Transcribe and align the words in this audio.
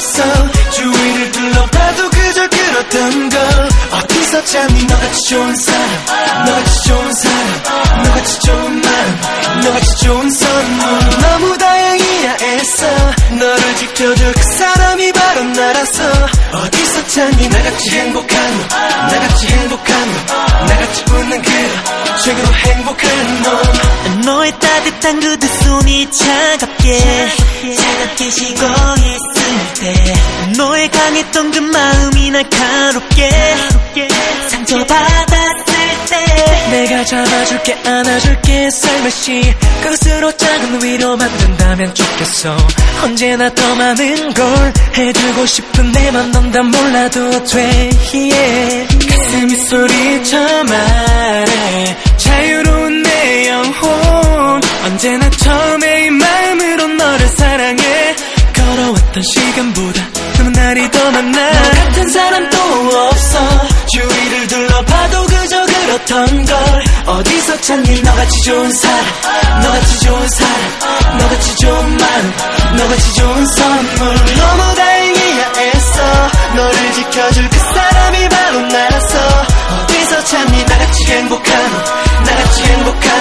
없어. 0.00 0.22
주위를 0.70 1.32
둘러봐도 1.32 2.10
그저 2.10 2.48
그렇던 2.48 3.28
걸. 3.28 3.40
어디서 3.92 4.44
찾니 4.44 4.84
너같이 4.84 5.28
좋은 5.28 5.56
사람 5.56 6.44
너같이 6.46 6.88
좋은 6.88 7.12
사람 7.12 8.02
너같이 8.04 8.38
좋은 8.40 8.80
마음 8.80 9.60
너같이 9.62 10.04
좋은 10.04 10.30
선물. 10.30 11.20
너무 11.20 11.58
다행 11.58 11.89
이야 12.20 12.36
애써? 12.42 12.86
너를 13.38 13.76
지켜줄 13.76 14.32
그 14.32 14.42
사람이 14.56 15.12
바로 15.12 15.42
나라서. 15.44 16.02
어디서 16.52 17.06
찾니? 17.06 17.48
나같이 17.48 17.90
행복한 17.90 18.68
너 18.68 18.76
나같이 18.76 19.46
행복한 19.46 20.26
너 20.26 20.64
나같이 20.66 21.04
웃는 21.10 21.42
그런 21.42 22.18
최고로 22.22 22.54
행복한 22.54 23.42
너. 23.42 24.22
너의 24.32 24.52
따뜻한 24.58 25.20
그두 25.20 25.46
손이 25.64 26.10
차갑게 26.10 27.28
차갑게 27.76 28.30
식어 28.30 28.66
있을 28.66 29.74
때. 29.80 30.14
너의 30.58 30.90
강했던 30.90 31.50
그 31.52 31.58
마음이 31.58 32.30
날카롭게 32.32 33.30
상처받았을 34.50 35.64
때 35.64 35.69
내가 36.70 37.04
잡아줄게 37.04 37.74
안아줄게 37.84 38.70
살며시 38.70 39.54
그것으로 39.82 40.36
작은 40.36 40.82
위로 40.84 41.16
만든다면 41.16 41.94
좋겠어. 41.94 42.56
언제나 43.02 43.52
더 43.54 43.74
많은 43.74 44.34
걸 44.34 44.72
해주고 44.96 45.46
싶은 45.46 45.92
내맘 45.92 46.32
넌 46.32 46.50
다 46.52 46.62
몰라도 46.62 47.44
돼. 47.44 47.90
yeah. 48.12 48.96
가슴이 49.08 49.56
소리쳐 49.68 50.64
말해 50.64 51.96
자유로운 52.16 53.02
내 53.02 53.48
영혼. 53.48 54.60
언제나 54.86 55.30
처음에 55.30 56.06
이 56.06 56.10
마음으로 56.10 56.86
너를 56.88 57.28
사랑해. 57.28 58.16
걸어왔던 58.54 59.22
시간보다 59.22 60.20
남은 60.38 60.52
날이 60.52 60.90
더 60.90 61.10
많아. 61.10 61.52
너 61.52 61.70
같은 61.70 62.08
사람 62.08 62.50
또 62.50 62.58
없어 62.58 63.19
찾니 67.62 68.02
너같이 68.02 68.42
좋은 68.42 68.72
사람 68.72 69.60
너같이 69.62 70.00
좋은 70.00 70.28
사람 70.28 71.18
너같이 71.18 71.56
좋은 71.56 71.96
마음 71.96 72.50
너같이 72.76 73.14
좋은 73.14 73.46
선물. 73.46 74.14
너무 74.36 74.74
다행이야 74.74 75.52
애써. 75.58 76.30
너를 76.54 76.92
지켜줄 76.92 77.50
그 77.50 77.58
사람이 77.58 78.28
바로 78.28 78.60
나라서. 78.62 79.18
어디서 79.82 80.24
찾니? 80.24 80.64
나같이 80.64 81.04
행복한 81.12 81.72
너 81.72 82.30
나같이 82.30 82.62
행복한 82.64 83.19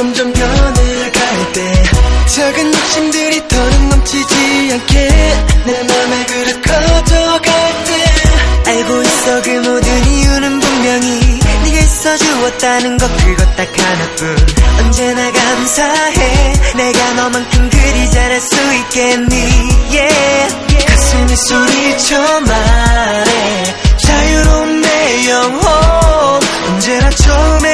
점점 0.00 0.32
변해갈 0.32 1.52
때 1.52 1.82
작은 2.34 2.72
욕심들이 2.74 3.46
더는 3.48 3.88
넘치지 3.90 4.70
않게 4.72 5.08
내 5.66 5.82
맘의 5.82 6.26
그릇 6.26 6.62
커져갈 6.62 7.84
때 7.84 8.70
알고 8.70 9.02
있어 9.02 9.42
그 9.42 9.50
모든 9.50 10.06
이유는 10.06 10.60
분명히 10.60 11.40
네가 11.64 11.78
있어 11.80 12.16
주었다는 12.16 12.96
것. 12.96 13.10
그것 13.18 13.56
딱 13.56 13.68
하나뿐. 13.78 14.36
언제나 14.78 15.32
감사해. 15.32 16.52
내가 16.76 17.14
너만큼 17.14 17.68
그리 17.68 18.10
잘할 18.10 18.40
수 18.40 18.56
있겠니? 18.56 19.34
Yeah. 19.90 20.56
가슴이 20.86 21.36
소리쳐 21.36 22.40
말해. 22.40 23.74
자유로운 23.98 24.80
내 24.80 25.28
영혼. 25.28 26.40
언제나 26.68 27.10
처음에 27.10 27.69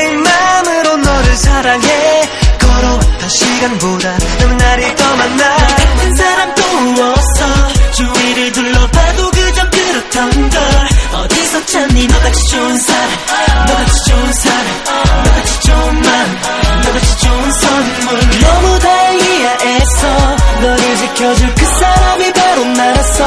찾니 11.97 12.07
너같이 12.09 12.49
좋은 12.51 12.79
사람 12.79 13.67
너같이 13.67 14.05
좋은 14.11 14.33
사람 14.34 15.25
너같이 15.25 15.61
좋은 15.61 16.03
마음 16.03 16.41
너같이 16.84 17.19
좋은 17.19 17.53
선물. 17.53 18.41
너무 18.41 18.79
다행이야 18.79 19.59
애써 19.65 20.37
너를 20.61 20.97
지켜줄 20.97 21.55
그 21.55 21.65
사람이 21.65 22.33
바로 22.34 22.65
나라서 22.65 23.25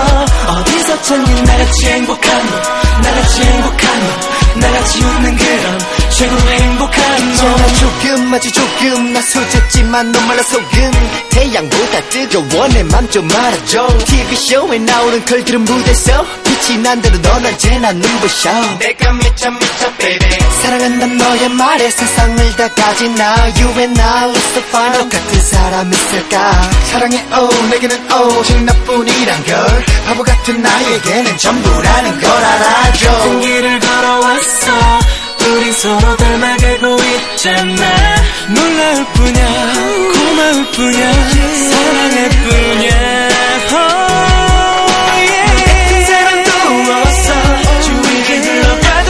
어디서 0.47 1.01
찾니 1.01 1.41
나같이 1.41 1.87
행복한 1.87 2.45
너 2.45 2.99
나같이 3.01 3.41
행복한 3.41 3.99
너 4.53 4.59
나같이 4.59 5.03
웃는 5.03 5.37
그런 5.37 5.79
최고로 6.11 6.49
행복한 6.51 7.35
너 7.37 7.57
나 8.29 8.31
조금 8.31 8.33
아주 8.35 8.51
조금 8.51 9.13
나 9.13 9.21
소졌지만 9.21 10.11
너 10.11 10.19
말라 10.21 10.43
속은 10.43 10.91
태양보다 11.31 12.01
뜨거워 12.09 12.67
내 12.67 12.83
맘 12.83 13.09
좀 13.09 13.27
알아줘. 13.31 13.87
TV쇼에 14.05 14.77
나오는 14.79 15.25
걸들은 15.25 15.61
무대서 15.65 16.25
빛이 16.43 16.77
난 16.79 17.01
대로 17.01 17.19
넌 17.21 17.43
언제나 17.45 17.91
눈부셔. 17.91 18.51
내가 18.79 19.13
미쳐 19.13 19.49
미쳐 19.51 19.91
baby. 19.97 20.29
사랑한단 20.61 21.17
너의 21.17 21.49
말에 21.49 21.89
세상을 21.89 22.55
다 22.55 22.67
가진 22.75 23.15
나. 23.15 23.33
You 23.57 23.69
and 23.79 23.99
I 24.01 24.31
let's 24.31 24.57
find 24.67 24.97
너 24.99 25.09
같은 25.09 25.41
사람 25.41 25.91
있을까? 25.91 26.69
사랑해 26.91 27.25
oh 27.35 27.67
내게는 27.71 28.11
오직 28.13 28.63
나뿐이란 28.63 29.43
걸. 29.45 29.85
바보 30.05 30.23
같은 30.23 30.61
나에게는 30.61 31.37
전부라는 31.37 32.19
걸 32.21 32.31
알아줘. 32.31 33.07
같은 33.11 33.41
길을 33.41 33.79
걸어왔어. 33.79 34.99
우린 35.51 35.73
서로 35.73 36.15
닮아가고 36.17 36.97
있잖아 37.01 37.81
놀라울 38.53 39.05
뿐이야 39.13 39.73
고마울 40.13 40.71
뿐이야 40.71 41.13
사랑할 41.69 42.29
뿐이야. 42.29 43.29
Oh, 43.71 43.75
yeah. 45.15 45.49
같은 45.55 46.05
사람도 46.05 46.49
없어. 46.93 47.27
주위를 47.81 48.41
둘러봐도 48.41 49.09